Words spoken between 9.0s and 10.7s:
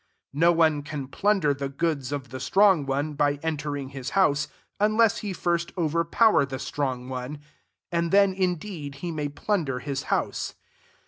he may plunder: his house.